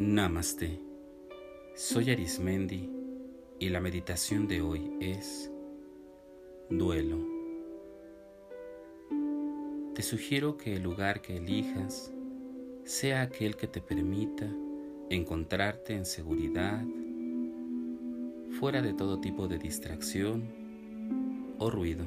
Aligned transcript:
Namaste. 0.00 0.80
Soy 1.74 2.12
Arismendi 2.12 2.88
y 3.58 3.68
la 3.68 3.80
meditación 3.80 4.46
de 4.46 4.60
hoy 4.60 4.92
es 5.00 5.50
duelo. 6.70 7.18
Te 9.96 10.02
sugiero 10.02 10.56
que 10.56 10.76
el 10.76 10.84
lugar 10.84 11.20
que 11.20 11.38
elijas 11.38 12.12
sea 12.84 13.22
aquel 13.22 13.56
que 13.56 13.66
te 13.66 13.80
permita 13.80 14.48
encontrarte 15.10 15.94
en 15.94 16.06
seguridad, 16.06 16.80
fuera 18.60 18.80
de 18.80 18.94
todo 18.94 19.18
tipo 19.18 19.48
de 19.48 19.58
distracción 19.58 20.44
o 21.58 21.70
ruido. 21.70 22.04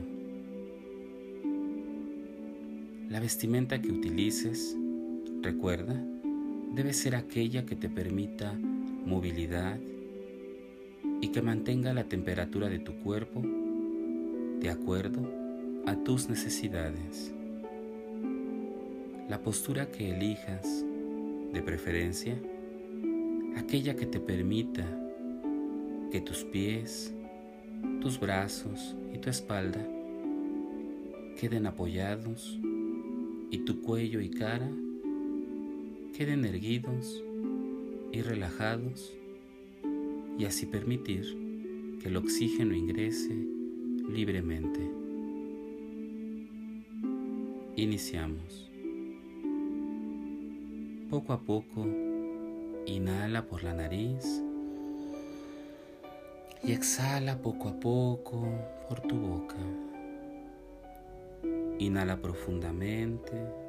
La 3.10 3.20
vestimenta 3.20 3.82
que 3.82 3.92
utilices, 3.92 4.78
recuerda, 5.42 6.02
debe 6.72 6.94
ser 6.94 7.16
aquella 7.16 7.66
que 7.66 7.76
te 7.76 7.90
permita 7.90 8.54
movilidad 9.06 9.78
y 11.20 11.28
que 11.28 11.42
mantenga 11.42 11.94
la 11.94 12.06
temperatura 12.06 12.70
de 12.70 12.80
tu 12.80 12.94
cuerpo 13.00 13.42
de 14.60 14.70
acuerdo 14.70 15.22
a 15.86 15.96
tus 15.98 16.30
necesidades. 16.30 17.34
La 19.28 19.42
postura 19.42 19.90
que 19.90 20.12
elijas, 20.12 20.86
de 21.54 21.62
preferencia, 21.62 22.38
aquella 23.58 23.96
que 23.96 24.06
te 24.06 24.20
permita 24.20 24.86
que 26.12 26.22
tus 26.22 26.44
pies, 26.46 27.14
tus 28.00 28.20
brazos 28.20 28.96
y 29.14 29.18
tu 29.18 29.30
espalda 29.30 29.86
queden 31.38 31.66
apoyados 31.66 32.60
y 33.50 33.60
tu 33.60 33.82
cuello 33.82 34.22
y 34.22 34.30
cara 34.30 34.70
queden 36.14 36.46
erguidos 36.46 37.24
y 38.12 38.22
relajados 38.22 39.14
y 40.38 40.46
así 40.46 40.66
permitir 40.66 41.98
que 42.02 42.10
el 42.10 42.18
oxígeno 42.18 42.76
ingrese 42.76 43.36
libremente. 44.10 44.80
Iniciamos. 47.76 48.70
Poco 51.10 51.34
a 51.34 51.42
poco, 51.42 51.88
inhala 52.86 53.46
por 53.48 53.64
la 53.64 53.74
nariz 53.74 54.42
y 56.64 56.74
exhala 56.74 57.42
poco 57.42 57.70
a 57.70 57.80
poco 57.80 58.48
por 58.88 59.00
tu 59.02 59.16
boca. 59.16 59.58
Inhala 61.80 62.22
profundamente 62.22 63.61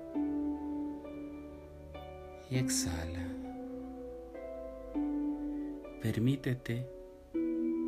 y 2.52 2.58
exhala. 2.58 3.26
Permítete 6.02 6.86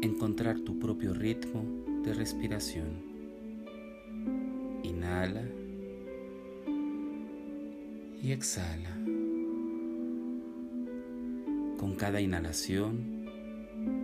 encontrar 0.01 0.59
tu 0.61 0.79
propio 0.79 1.13
ritmo 1.13 1.63
de 2.03 2.15
respiración. 2.15 3.03
Inhala 4.83 5.43
y 8.23 8.33
exhala. 8.33 8.97
Con 11.77 11.97
cada 11.99 12.23
inhalación 12.23 13.27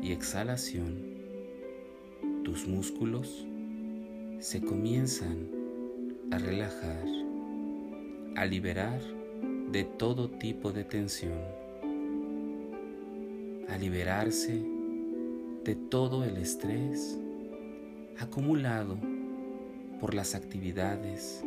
y 0.03 0.13
exhalación, 0.13 0.99
tus 2.45 2.69
músculos 2.69 3.47
se 4.41 4.61
comienzan 4.61 5.49
a 6.31 6.37
relajar, 6.37 7.07
a 8.37 8.45
liberar 8.45 9.20
de 9.71 9.85
todo 9.85 10.29
tipo 10.29 10.73
de 10.73 10.83
tensión, 10.83 11.39
a 13.69 13.79
liberarse 13.79 14.61
de 15.65 15.77
todo 15.77 16.25
el 16.25 16.39
estrés 16.39 17.17
acumulado 18.19 18.99
por 20.01 20.15
las 20.15 20.35
actividades 20.35 21.45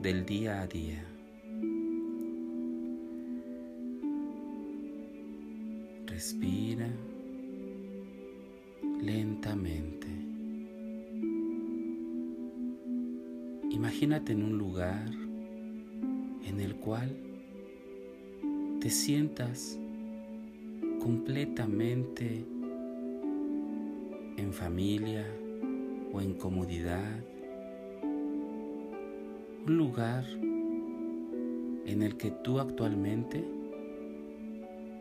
del 0.00 0.24
día 0.24 0.60
a 0.60 0.66
día. 0.68 1.04
Respira 6.06 6.88
lentamente. 9.02 10.06
Imagínate 13.70 14.32
en 14.34 14.44
un 14.44 14.56
lugar 14.56 15.10
en 16.44 16.60
el 16.60 16.76
cual 16.76 17.29
te 18.80 18.88
sientas 18.88 19.78
completamente 21.00 22.46
en 24.38 24.52
familia 24.54 25.26
o 26.12 26.20
en 26.22 26.32
comodidad, 26.32 27.20
un 29.66 29.76
lugar 29.76 30.24
en 31.84 32.02
el 32.02 32.16
que 32.16 32.30
tú 32.30 32.58
actualmente 32.58 33.44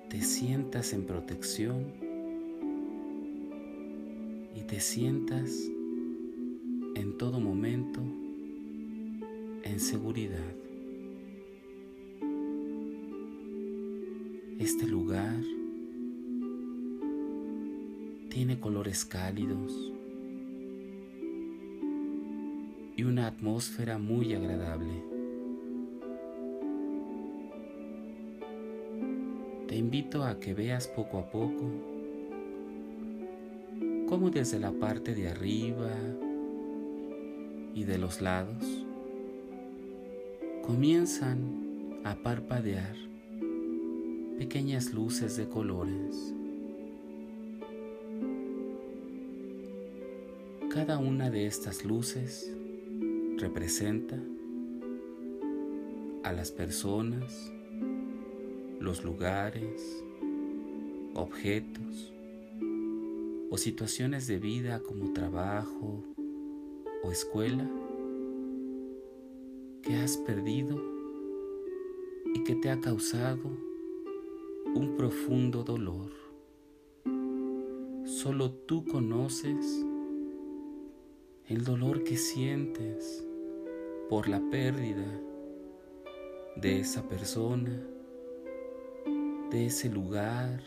te 0.09 0.21
sientas 0.21 0.91
en 0.91 1.05
protección 1.05 1.85
y 4.55 4.61
te 4.61 4.81
sientas 4.81 5.51
en 6.95 7.17
todo 7.17 7.39
momento 7.39 8.01
en 9.63 9.79
seguridad. 9.79 10.68
Este 14.59 14.85
lugar 14.85 15.37
tiene 18.27 18.59
colores 18.59 19.05
cálidos 19.05 19.93
y 22.97 23.03
una 23.03 23.27
atmósfera 23.27 23.97
muy 23.97 24.33
agradable. 24.33 25.01
Te 29.69 29.77
invito 29.77 30.25
a 30.25 30.41
que 30.41 30.53
veas 30.53 30.89
poco 30.89 31.19
a 31.19 31.31
poco 31.31 31.71
cómo 34.09 34.29
desde 34.29 34.59
la 34.59 34.73
parte 34.73 35.15
de 35.15 35.29
arriba 35.29 35.93
y 37.73 37.85
de 37.85 37.97
los 37.97 38.19
lados 38.19 38.85
comienzan 40.65 42.01
a 42.03 42.15
parpadear 42.15 43.08
pequeñas 44.39 44.93
luces 44.93 45.35
de 45.35 45.49
colores. 45.49 46.33
Cada 50.69 50.97
una 50.97 51.29
de 51.29 51.45
estas 51.45 51.83
luces 51.83 52.49
representa 53.37 54.17
a 56.23 56.31
las 56.31 56.51
personas, 56.51 57.51
los 58.79 59.03
lugares, 59.03 60.05
objetos 61.15 62.13
o 63.49 63.57
situaciones 63.57 64.25
de 64.25 64.39
vida 64.39 64.79
como 64.79 65.11
trabajo 65.11 66.01
o 67.03 67.11
escuela 67.11 67.69
que 69.81 69.97
has 69.97 70.15
perdido 70.15 70.81
y 72.33 72.45
que 72.45 72.55
te 72.55 72.69
ha 72.71 72.79
causado 72.79 73.67
un 74.79 74.95
profundo 74.95 75.61
dolor. 75.61 76.09
Solo 78.05 78.49
tú 78.51 78.85
conoces 78.85 79.85
el 81.47 81.65
dolor 81.65 82.05
que 82.05 82.15
sientes 82.15 83.27
por 84.09 84.29
la 84.29 84.39
pérdida 84.49 85.05
de 86.55 86.79
esa 86.79 87.03
persona, 87.09 87.77
de 89.51 89.65
ese 89.65 89.89
lugar, 89.89 90.63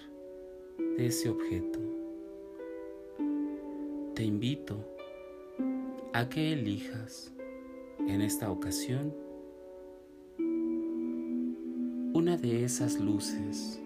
de 0.98 1.06
ese 1.06 1.30
objeto. 1.30 1.80
Te 4.14 4.24
invito 4.24 4.76
a 6.12 6.28
que 6.28 6.52
elijas 6.52 7.32
en 7.98 8.20
esta 8.20 8.50
ocasión 8.50 9.14
una 12.12 12.36
de 12.36 12.62
esas 12.62 13.00
luces 13.00 13.81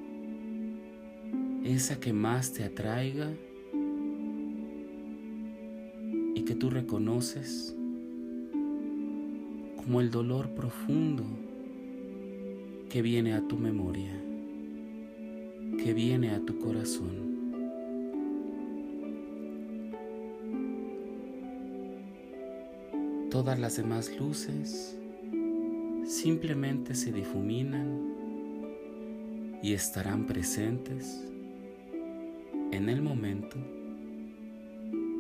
esa 1.67 1.99
que 1.99 2.13
más 2.13 2.53
te 2.53 2.65
atraiga 2.65 3.33
y 6.35 6.43
que 6.43 6.55
tú 6.55 6.71
reconoces 6.71 7.77
como 9.77 10.01
el 10.01 10.11
dolor 10.11 10.51
profundo 10.51 11.25
que 12.89 13.03
viene 13.03 13.35
a 13.35 13.47
tu 13.47 13.57
memoria, 13.57 14.13
que 15.83 15.93
viene 15.93 16.31
a 16.31 16.41
tu 16.41 16.59
corazón. 16.59 17.27
Todas 23.31 23.59
las 23.59 23.77
demás 23.77 24.17
luces 24.19 24.97
simplemente 26.05 26.95
se 26.95 27.11
difuminan 27.11 28.15
y 29.63 29.73
estarán 29.73 30.27
presentes 30.27 31.27
en 32.73 32.89
el 32.89 33.03
momento 33.03 33.57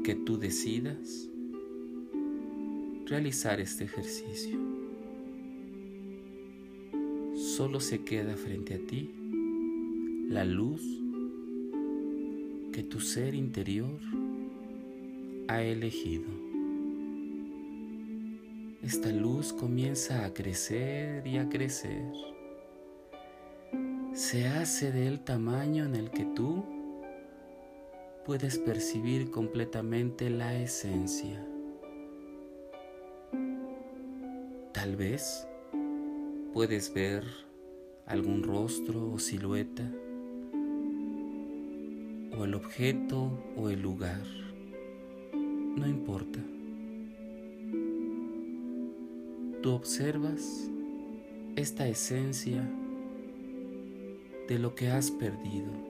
que 0.04 0.14
tú 0.14 0.38
decidas 0.38 1.28
realizar 3.06 3.60
este 3.60 3.84
ejercicio. 3.84 4.58
Solo 7.34 7.80
se 7.80 8.04
queda 8.04 8.36
frente 8.36 8.74
a 8.74 8.78
ti 8.78 9.10
la 10.28 10.44
luz 10.44 10.82
que 12.72 12.82
tu 12.82 13.00
ser 13.00 13.34
interior 13.34 13.98
ha 15.48 15.62
elegido. 15.62 16.26
Esta 18.82 19.10
luz 19.10 19.52
comienza 19.52 20.24
a 20.24 20.34
crecer 20.34 21.26
y 21.26 21.38
a 21.38 21.48
crecer. 21.48 22.12
Se 24.12 24.46
hace 24.46 24.92
del 24.92 25.20
tamaño 25.20 25.84
en 25.84 25.94
el 25.94 26.10
que 26.10 26.24
tú 26.24 26.75
puedes 28.26 28.58
percibir 28.58 29.30
completamente 29.30 30.30
la 30.30 30.60
esencia. 30.60 31.46
Tal 34.72 34.96
vez 34.96 35.46
puedes 36.52 36.92
ver 36.92 37.22
algún 38.04 38.42
rostro 38.42 39.12
o 39.12 39.20
silueta, 39.20 39.88
o 42.36 42.44
el 42.44 42.54
objeto 42.54 43.30
o 43.56 43.70
el 43.70 43.80
lugar, 43.80 44.24
no 45.32 45.86
importa. 45.86 46.40
Tú 49.62 49.70
observas 49.70 50.68
esta 51.54 51.86
esencia 51.86 52.68
de 54.48 54.58
lo 54.58 54.74
que 54.74 54.88
has 54.88 55.12
perdido. 55.12 55.85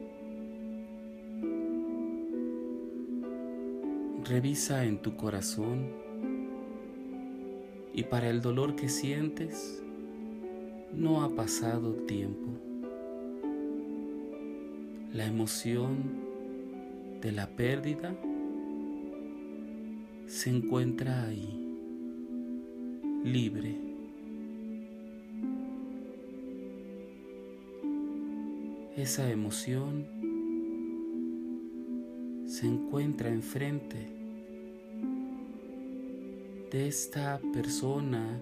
Revisa 4.29 4.85
en 4.85 4.99
tu 4.99 5.15
corazón 5.15 5.87
y 7.95 8.03
para 8.03 8.29
el 8.29 8.41
dolor 8.41 8.75
que 8.75 8.89
sientes 8.89 9.85
no 10.93 11.23
ha 11.23 11.29
pasado 11.37 11.93
tiempo. 11.93 12.49
La 15.13 15.27
emoción 15.27 15.99
de 17.21 17.31
la 17.31 17.47
pérdida 17.51 18.17
se 20.27 20.51
encuentra 20.51 21.23
ahí, 21.23 21.65
libre. 23.23 23.77
Esa 28.97 29.31
emoción 29.31 30.05
se 32.45 32.67
encuentra 32.67 33.29
enfrente 33.29 34.16
de 36.77 36.89
esta 36.89 37.41
persona, 37.55 38.39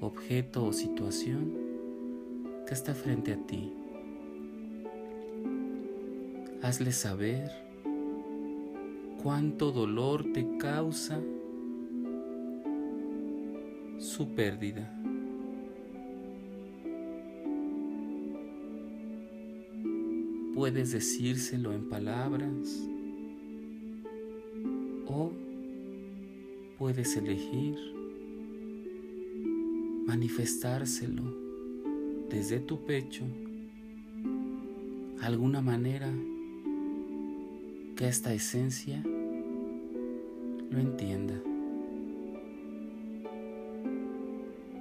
objeto 0.00 0.64
o 0.64 0.72
situación 0.72 1.56
que 2.68 2.72
está 2.72 2.94
frente 2.94 3.32
a 3.32 3.46
ti. 3.48 3.72
Hazle 6.62 6.92
saber 6.92 7.50
cuánto 9.20 9.72
dolor 9.72 10.24
te 10.32 10.56
causa 10.56 11.20
su 13.98 14.28
pérdida. 14.36 14.94
Puedes 20.54 20.92
decírselo 20.92 21.72
en 21.72 21.88
palabras 21.88 22.88
o 25.08 25.47
puedes 26.78 27.16
elegir 27.16 27.76
manifestárselo 30.06 31.24
desde 32.30 32.60
tu 32.60 32.84
pecho, 32.86 33.24
alguna 35.20 35.60
manera 35.60 36.08
que 37.96 38.06
esta 38.06 38.32
esencia 38.32 39.02
lo 40.70 40.78
entienda. 40.78 41.34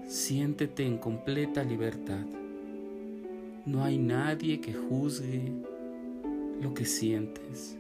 Siéntete 0.08 0.86
en 0.86 1.00
completa 1.00 1.64
libertad. 1.64 2.26
No 3.66 3.84
hay 3.84 3.98
nadie 3.98 4.62
que 4.62 4.74
juzgue 4.74 5.52
lo 6.62 6.74
que 6.74 6.86
sientes. 6.86 7.76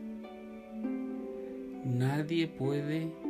Nadie 1.86 2.48
puede 2.48 3.26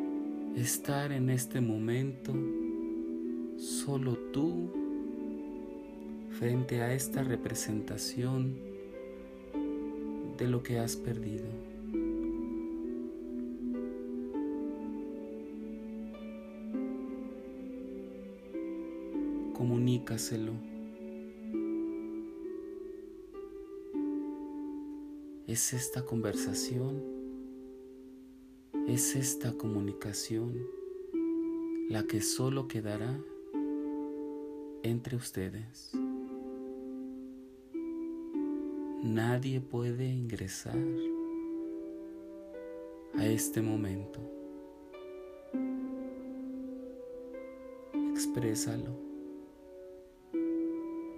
estar 0.62 1.12
en 1.12 1.30
este 1.30 1.62
momento 1.62 2.34
solo 3.58 4.18
tú 4.34 4.72
frente 6.32 6.82
a 6.82 6.94
esta 6.94 7.24
representación 7.24 8.58
de 10.38 10.48
lo 10.48 10.64
que 10.64 10.80
has 10.80 10.96
perdido. 10.96 11.46
Comunícaselo. 19.54 20.54
Es 25.48 25.74
esta 25.74 26.04
conversación 26.04 27.17
es 28.88 29.18
esta 29.18 29.52
comunicación 29.52 30.66
la 31.90 32.04
que 32.04 32.22
solo 32.22 32.70
quedará 32.70 33.20
entre 34.82 35.18
ustedes. 35.18 35.92
Nadie 39.04 39.60
puede 39.60 40.06
ingresar 40.06 40.78
a 43.16 43.26
este 43.26 43.62
momento. 43.62 44.22
Exprésalo, 48.12 48.98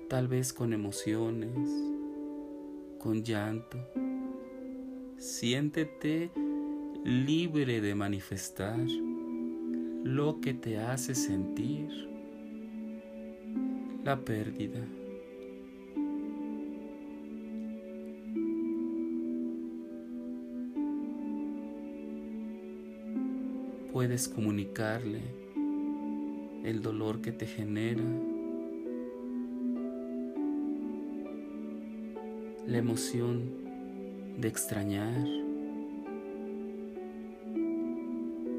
tal 0.07 0.27
vez 0.27 0.53
con 0.53 0.73
emociones, 0.73 1.69
con 2.97 3.23
llanto. 3.23 3.77
Siéntete 5.17 6.31
libre 7.03 7.81
de 7.81 7.95
manifestar 7.95 8.79
lo 10.03 10.39
que 10.41 10.53
te 10.53 10.77
hace 10.77 11.15
sentir 11.15 11.87
la 14.03 14.19
pérdida. 14.19 14.79
Puedes 23.91 24.27
comunicarle 24.27 25.21
el 26.63 26.81
dolor 26.81 27.21
que 27.21 27.31
te 27.31 27.45
genera, 27.45 28.03
la 32.67 32.77
emoción 32.77 33.41
de 34.37 34.47
extrañar, 34.47 35.27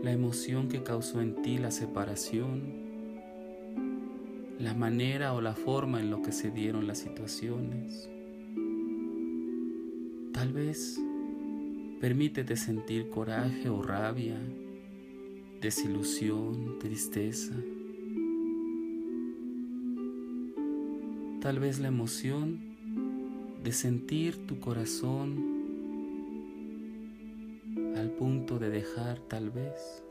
la 0.03 0.13
emoción 0.13 0.69
que 0.69 0.83
causó 0.83 1.21
en 1.21 1.43
ti 1.43 1.59
la 1.59 1.71
separación, 1.71 2.63
la 4.59 4.75
manera 4.75 5.33
o 5.35 5.41
la 5.41 5.55
forma 5.55 6.01
en 6.01 6.11
lo 6.11 6.23
que 6.23 6.33
se 6.33 6.51
dieron 6.51 6.87
las 6.87 6.99
situaciones. 6.99 8.09
Tal 10.33 10.53
vez 10.53 10.99
permítete 12.01 12.57
sentir 12.57 13.11
coraje 13.11 13.69
o 13.69 13.83
rabia, 13.83 14.39
desilusión, 15.61 16.79
tristeza. 16.79 17.55
Tal 21.41 21.59
vez 21.59 21.79
la 21.79 21.89
emoción 21.89 22.61
de 23.63 23.73
sentir 23.73 24.47
tu 24.47 24.61
corazón 24.61 25.50
punto 28.21 28.59
de 28.59 28.69
dejar 28.69 29.19
tal 29.29 29.49
vez 29.49 30.05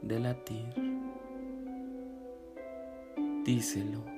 de 0.00 0.18
latir. 0.18 0.72
Díselo. 3.44 4.09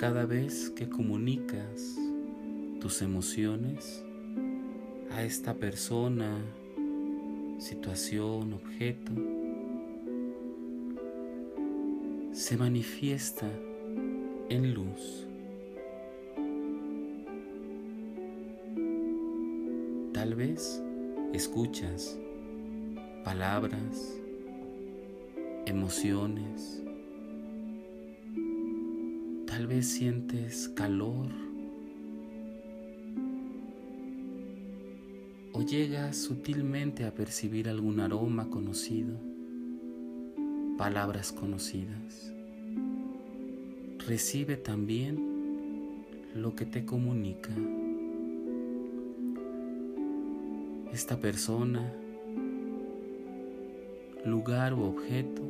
Cada 0.00 0.24
vez 0.24 0.70
que 0.70 0.88
comunicas 0.88 1.98
tus 2.80 3.02
emociones 3.02 4.02
a 5.10 5.22
esta 5.22 5.52
persona, 5.52 6.42
situación, 7.58 8.54
objeto, 8.54 9.12
se 12.32 12.56
manifiesta 12.56 13.46
en 14.48 14.72
luz. 14.72 15.26
Tal 20.14 20.34
vez 20.34 20.82
escuchas 21.34 22.18
palabras, 23.22 24.18
emociones, 25.66 26.82
tal 29.60 29.66
vez 29.66 29.88
sientes 29.88 30.70
calor 30.70 31.26
o 35.52 35.60
llegas 35.60 36.16
sutilmente 36.16 37.04
a 37.04 37.12
percibir 37.12 37.68
algún 37.68 38.00
aroma 38.00 38.48
conocido, 38.48 39.18
palabras 40.78 41.30
conocidas. 41.30 42.32
Recibe 44.08 44.56
también 44.56 46.06
lo 46.34 46.54
que 46.54 46.64
te 46.64 46.86
comunica. 46.86 47.50
Esta 50.90 51.20
persona, 51.20 51.92
lugar 54.24 54.72
u 54.72 54.84
objeto, 54.84 55.42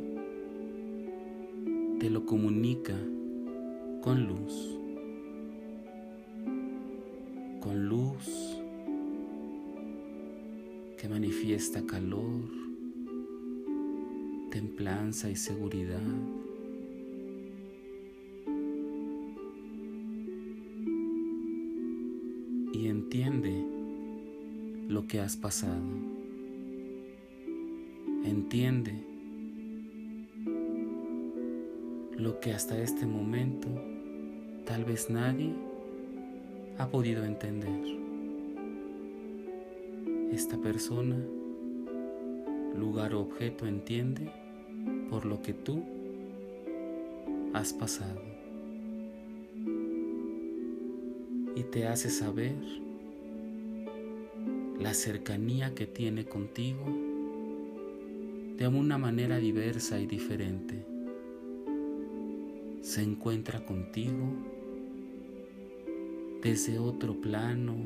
te 2.00 2.10
lo 2.10 2.26
comunica 2.26 2.96
con 4.00 4.26
luz. 4.26 4.78
Con 7.60 7.86
luz 7.86 8.60
que 10.96 11.08
manifiesta 11.08 11.84
calor, 11.86 12.44
templanza 14.50 15.28
y 15.30 15.36
seguridad. 15.36 16.00
Y 22.72 22.88
entiende 22.88 23.66
lo 24.88 25.06
que 25.06 25.20
has 25.20 25.36
pasado. 25.36 25.84
Entiende 28.24 28.94
lo 32.16 32.38
que 32.40 32.52
hasta 32.52 32.78
este 32.78 33.06
momento 33.06 33.89
tal 34.64 34.84
vez 34.84 35.10
nadie 35.10 35.52
ha 36.78 36.88
podido 36.88 37.24
entender 37.24 38.00
esta 40.32 40.56
persona, 40.56 41.16
lugar 42.76 43.14
o 43.14 43.20
objeto 43.20 43.66
entiende 43.66 44.30
por 45.10 45.26
lo 45.26 45.42
que 45.42 45.52
tú 45.52 45.82
has 47.52 47.72
pasado 47.72 48.20
y 51.56 51.62
te 51.64 51.86
hace 51.86 52.10
saber 52.10 52.54
la 54.78 54.94
cercanía 54.94 55.74
que 55.74 55.86
tiene 55.86 56.24
contigo 56.24 56.84
de 58.56 58.68
una 58.68 58.98
manera 58.98 59.38
diversa 59.38 59.98
y 59.98 60.06
diferente. 60.06 60.84
Se 62.90 63.02
encuentra 63.02 63.64
contigo 63.64 64.26
desde 66.42 66.80
otro 66.80 67.20
plano, 67.20 67.76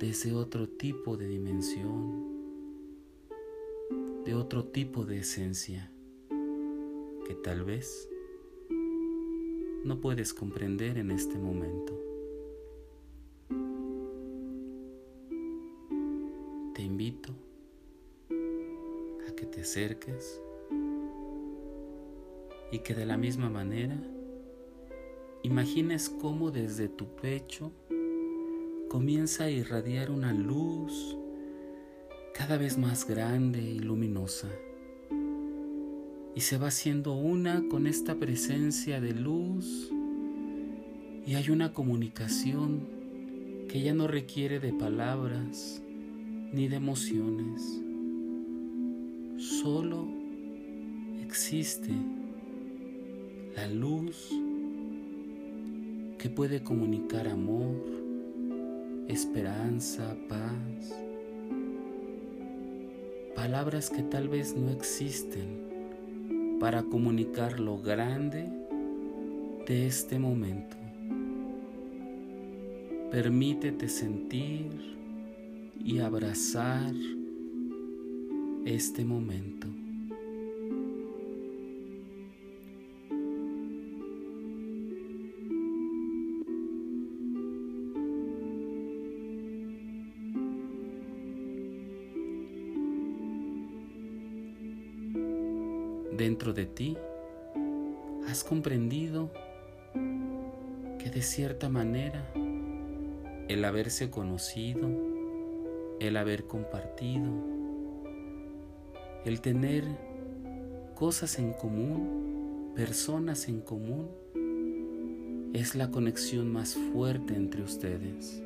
de 0.00 0.08
ese 0.08 0.34
otro 0.34 0.68
tipo 0.68 1.16
de 1.16 1.28
dimensión, 1.28 2.24
de 4.24 4.34
otro 4.34 4.64
tipo 4.64 5.04
de 5.04 5.18
esencia 5.18 5.92
que 7.24 7.36
tal 7.36 7.62
vez 7.62 8.10
no 9.84 10.00
puedes 10.00 10.34
comprender 10.34 10.98
en 10.98 11.12
este 11.12 11.38
momento. 11.38 11.96
Te 16.74 16.82
invito 16.82 17.32
a 19.28 19.32
que 19.36 19.46
te 19.46 19.60
acerques 19.60 20.40
y 22.74 22.80
que 22.80 22.92
de 22.92 23.06
la 23.06 23.16
misma 23.16 23.48
manera 23.48 23.96
imagines 25.44 26.08
cómo 26.08 26.50
desde 26.50 26.88
tu 26.88 27.06
pecho 27.14 27.70
comienza 28.88 29.44
a 29.44 29.50
irradiar 29.50 30.10
una 30.10 30.32
luz 30.32 31.16
cada 32.34 32.56
vez 32.58 32.76
más 32.76 33.06
grande 33.06 33.62
y 33.62 33.78
luminosa. 33.78 34.48
Y 36.34 36.40
se 36.40 36.58
va 36.58 36.66
haciendo 36.66 37.12
una 37.12 37.62
con 37.68 37.86
esta 37.86 38.16
presencia 38.16 39.00
de 39.00 39.12
luz 39.12 39.92
y 41.24 41.36
hay 41.36 41.50
una 41.50 41.72
comunicación 41.72 42.88
que 43.68 43.82
ya 43.82 43.94
no 43.94 44.08
requiere 44.08 44.58
de 44.58 44.72
palabras 44.72 45.80
ni 46.52 46.66
de 46.66 46.74
emociones. 46.74 47.80
Solo 49.38 50.08
existe 51.22 51.92
la 53.56 53.68
luz 53.68 54.30
que 56.18 56.28
puede 56.28 56.62
comunicar 56.62 57.28
amor, 57.28 57.76
esperanza, 59.08 60.16
paz, 60.28 60.94
palabras 63.34 63.90
que 63.90 64.02
tal 64.02 64.28
vez 64.28 64.56
no 64.56 64.70
existen 64.70 66.58
para 66.58 66.82
comunicar 66.82 67.60
lo 67.60 67.78
grande 67.78 68.48
de 69.66 69.86
este 69.86 70.18
momento. 70.18 70.76
Permítete 73.10 73.88
sentir 73.88 74.96
y 75.84 75.98
abrazar 75.98 76.94
este 78.64 79.04
momento. 79.04 79.68
Dentro 96.16 96.52
de 96.52 96.66
ti 96.66 96.96
has 98.28 98.44
comprendido 98.44 99.30
que 100.98 101.10
de 101.10 101.22
cierta 101.22 101.68
manera 101.68 102.32
el 103.48 103.64
haberse 103.64 104.10
conocido, 104.10 104.88
el 106.00 106.16
haber 106.16 106.44
compartido, 106.44 107.30
el 109.24 109.40
tener 109.40 109.84
cosas 110.94 111.38
en 111.38 111.52
común, 111.52 112.72
personas 112.74 113.48
en 113.48 113.60
común, 113.60 114.08
es 115.52 115.74
la 115.74 115.90
conexión 115.90 116.52
más 116.52 116.74
fuerte 116.74 117.34
entre 117.34 117.62
ustedes. 117.62 118.42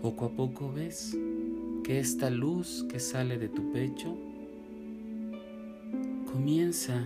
Poco 0.00 0.26
a 0.26 0.30
poco 0.30 0.72
ves 0.72 1.16
que 1.82 1.98
esta 1.98 2.30
luz 2.30 2.86
que 2.88 3.00
sale 3.00 3.38
de 3.38 3.48
tu 3.48 3.72
pecho 3.72 4.16
comienza 6.30 7.02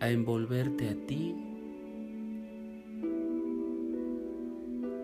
a 0.00 0.10
envolverte 0.10 0.88
a 0.90 0.94
ti, 1.06 1.34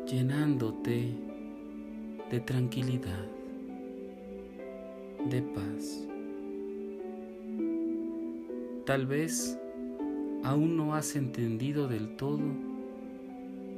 llenándote 0.07 1.15
de 2.31 2.41
tranquilidad, 2.41 3.27
de 5.31 5.43
paz. 5.43 6.07
Tal 8.85 9.07
vez 9.07 9.59
aún 10.45 10.77
no 10.77 10.95
has 10.95 11.17
entendido 11.17 11.89
del 11.89 12.17
todo 12.17 12.45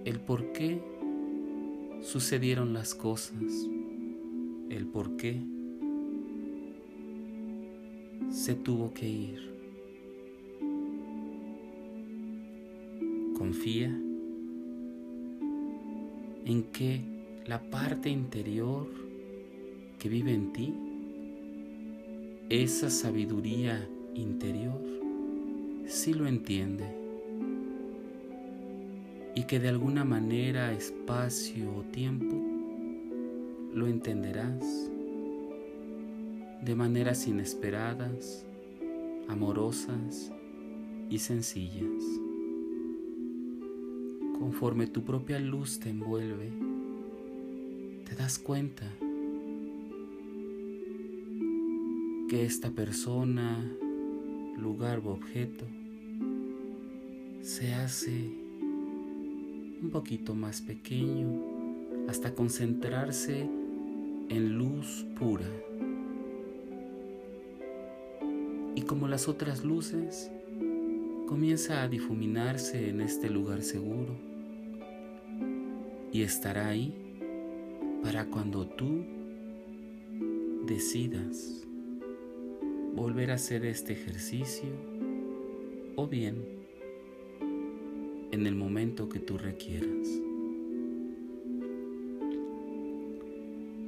el 0.04 0.18
por 0.20 0.52
qué 0.52 0.80
sucedieron 2.00 2.72
las 2.72 2.94
cosas 2.94 3.37
el 4.70 4.86
por 4.86 5.16
qué 5.16 5.40
se 8.30 8.54
tuvo 8.54 8.94
que 8.94 9.08
ir. 9.08 9.50
Confía 13.36 13.88
en 16.44 16.62
que 16.72 17.00
la 17.46 17.60
parte 17.60 18.08
interior 18.08 18.86
que 19.98 20.08
vive 20.08 20.32
en 20.32 20.52
ti, 20.52 20.74
esa 22.48 22.90
sabiduría 22.90 23.88
interior, 24.14 24.80
sí 25.86 26.14
lo 26.14 26.26
entiende 26.26 27.00
y 29.34 29.44
que 29.44 29.58
de 29.58 29.68
alguna 29.68 30.04
manera, 30.04 30.72
espacio 30.72 31.74
o 31.76 31.82
tiempo, 31.82 32.39
lo 33.74 33.86
entenderás 33.86 34.90
de 36.62 36.74
maneras 36.74 37.26
inesperadas, 37.26 38.44
amorosas 39.28 40.32
y 41.08 41.18
sencillas. 41.18 42.02
Conforme 44.38 44.86
tu 44.86 45.04
propia 45.04 45.38
luz 45.38 45.78
te 45.78 45.90
envuelve, 45.90 46.50
te 48.04 48.14
das 48.16 48.38
cuenta 48.38 48.86
que 52.28 52.44
esta 52.44 52.70
persona, 52.70 53.64
lugar 54.56 55.00
u 55.00 55.10
objeto 55.10 55.64
se 57.40 57.72
hace 57.74 58.30
un 59.82 59.90
poquito 59.90 60.34
más 60.34 60.60
pequeño 60.60 61.60
hasta 62.08 62.34
concentrarse 62.34 63.60
en 64.30 64.56
luz 64.56 65.04
pura. 65.18 65.46
Y 68.76 68.82
como 68.82 69.08
las 69.08 69.28
otras 69.28 69.64
luces, 69.64 70.30
comienza 71.26 71.82
a 71.82 71.88
difuminarse 71.88 72.88
en 72.88 73.00
este 73.00 73.28
lugar 73.28 73.62
seguro 73.62 74.16
y 76.12 76.22
estará 76.22 76.68
ahí 76.68 76.94
para 78.02 78.26
cuando 78.26 78.66
tú 78.66 79.04
decidas 80.66 81.66
volver 82.94 83.32
a 83.32 83.34
hacer 83.34 83.64
este 83.64 83.92
ejercicio 83.92 84.70
o 85.96 86.06
bien 86.06 86.44
en 88.30 88.46
el 88.46 88.54
momento 88.54 89.08
que 89.08 89.18
tú 89.18 89.38
requieras. 89.38 90.29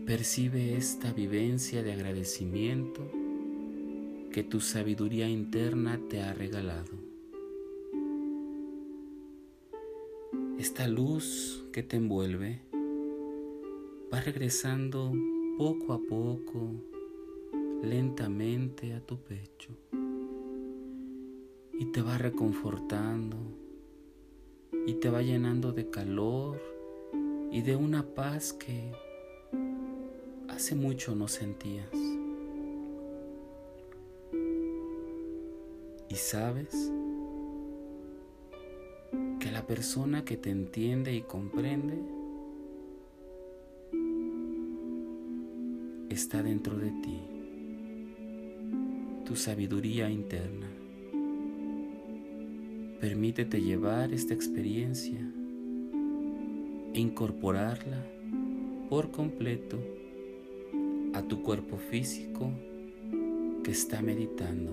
Percibe 0.07 0.77
esta 0.77 1.13
vivencia 1.13 1.85
de 1.85 1.93
agradecimiento 1.93 3.09
que 4.33 4.43
tu 4.43 4.61
sabiduría 4.61 5.29
interna 5.29 6.01
te 6.09 6.21
ha 6.21 6.33
regalado. 6.35 6.91
Esta 10.59 10.89
luz 10.89 11.65
que 11.73 11.85
te 11.85 11.99
envuelve 11.99 12.63
va 14.13 14.21
regresando 14.21 15.13
poco 15.57 15.93
a 15.93 16.01
poco 16.01 16.75
lentamente 17.85 18.95
a 18.95 19.01
tu 19.01 19.19
pecho 19.19 19.71
y 21.79 21.85
te 21.93 22.03
va 22.03 22.19
reconfortando 22.19 23.37
y 24.85 24.95
te 24.95 25.11
va 25.11 25.23
llenando 25.23 25.71
de 25.71 25.91
calor 25.91 26.61
y 27.53 27.63
de 27.63 27.77
una 27.77 28.03
paz 28.15 28.53
que 28.53 28.91
hace 30.53 30.75
mucho 30.75 31.15
no 31.15 31.29
sentías. 31.29 31.89
Y 36.09 36.15
sabes 36.15 36.93
que 39.41 39.51
la 39.51 39.67
persona 39.67 40.25
que 40.25 40.37
te 40.37 40.51
entiende 40.51 41.15
y 41.15 41.23
comprende 41.23 41.99
está 46.11 46.43
dentro 46.43 46.77
de 46.77 46.91
ti 46.91 47.21
tu 49.25 49.37
sabiduría 49.37 50.11
interna. 50.11 50.69
Permítete 53.01 53.63
llevar 53.63 54.13
esta 54.13 54.35
experiencia 54.35 55.19
e 56.93 57.01
incorporarla 57.01 58.05
por 58.91 59.11
completo 59.11 60.02
a 61.15 61.23
tu 61.23 61.43
cuerpo 61.43 61.77
físico 61.77 62.51
que 63.65 63.71
está 63.71 64.03
meditando. 64.03 64.73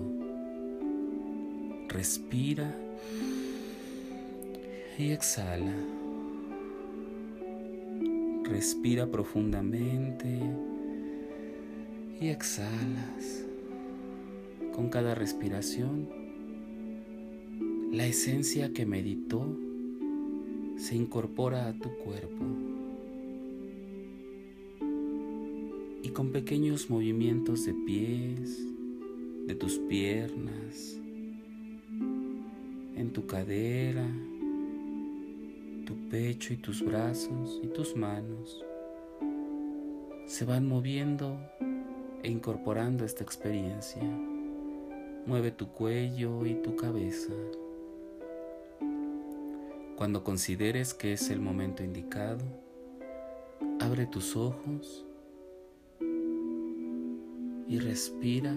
Respira 1.88 2.74
y 4.98 5.10
exhala. 5.10 5.74
Respira 8.44 9.06
profundamente 9.06 10.28
y 12.20 12.28
exhalas 12.28 13.44
con 14.74 14.88
cada 14.88 15.14
respiración, 15.14 16.08
la 17.92 18.06
esencia 18.06 18.72
que 18.72 18.86
meditó 18.86 19.44
se 20.78 20.96
incorpora 20.96 21.66
a 21.66 21.72
tu 21.74 21.90
cuerpo 21.98 22.44
con 26.20 26.32
pequeños 26.32 26.90
movimientos 26.90 27.64
de 27.64 27.72
pies, 27.72 28.58
de 29.46 29.54
tus 29.54 29.78
piernas, 29.78 30.98
en 32.94 33.10
tu 33.10 33.26
cadera, 33.26 34.06
tu 35.86 35.94
pecho 36.10 36.52
y 36.52 36.58
tus 36.58 36.84
brazos 36.84 37.58
y 37.62 37.68
tus 37.68 37.96
manos 37.96 38.62
se 40.26 40.44
van 40.44 40.68
moviendo 40.68 41.40
e 42.22 42.30
incorporando 42.30 43.06
esta 43.06 43.24
experiencia. 43.24 44.02
Mueve 45.24 45.52
tu 45.52 45.68
cuello 45.68 46.44
y 46.44 46.52
tu 46.56 46.76
cabeza. 46.76 47.32
Cuando 49.96 50.22
consideres 50.22 50.92
que 50.92 51.14
es 51.14 51.30
el 51.30 51.40
momento 51.40 51.82
indicado, 51.82 52.44
abre 53.80 54.04
tus 54.04 54.36
ojos 54.36 55.06
y 57.70 57.78
respira 57.78 58.52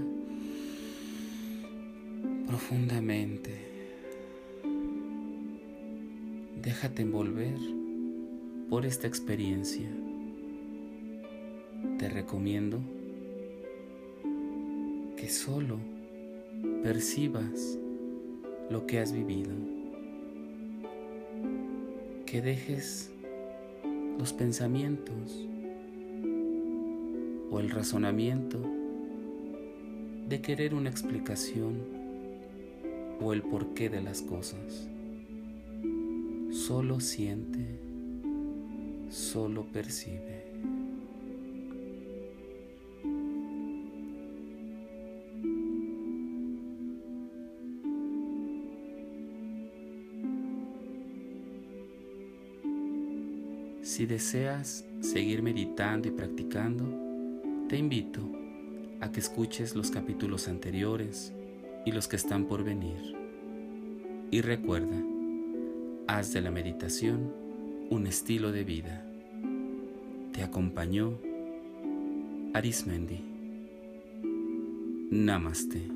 profundamente. 2.48 3.52
Déjate 6.60 7.04
envolver 7.04 7.56
por 8.72 8.88
esta 8.88 9.06
experiencia. 9.06 9.88
Te 12.00 12.10
recomiendo 12.10 12.80
que 15.16 15.30
solo 15.30 15.78
percibas 16.82 17.78
lo 18.72 18.88
que 18.88 18.98
has 18.98 19.14
vivido, 19.14 19.54
que 22.26 22.42
dejes 22.42 23.12
los 24.18 24.34
pensamientos 24.34 25.48
o 27.52 27.60
el 27.60 27.70
razonamiento 27.70 28.73
de 30.34 30.42
querer 30.42 30.74
una 30.74 30.90
explicación 30.90 31.78
o 33.22 33.34
el 33.34 33.44
porqué 33.44 33.88
de 33.88 34.02
las 34.02 34.24
cosas. 34.24 34.90
Solo 36.50 37.00
siente, 37.00 37.80
solo 39.12 39.68
percibe. 39.72 40.48
Si 53.84 54.08
deseas 54.08 54.84
seguir 55.00 55.44
meditando 55.44 56.08
y 56.08 56.12
practicando, 56.12 56.86
te 57.70 57.78
invito 57.78 58.43
a 59.04 59.12
que 59.12 59.20
escuches 59.20 59.76
los 59.76 59.92
capítulos 59.92 60.48
anteriores 60.48 61.34
y 61.86 61.92
los 61.92 62.08
que 62.08 62.16
están 62.16 62.46
por 62.46 62.64
venir. 62.64 63.18
Y 64.32 64.40
recuerda, 64.40 64.96
haz 66.08 66.32
de 66.32 66.40
la 66.40 66.52
meditación 66.52 67.34
un 67.90 68.08
estilo 68.08 68.54
de 68.54 68.64
vida. 68.64 69.06
Te 70.32 70.42
acompañó 70.42 71.20
Arismendi. 72.54 73.20
Namaste. 75.12 75.93